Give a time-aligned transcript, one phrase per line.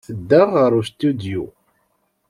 [0.05, 1.43] Tedda ɣer ustidyu.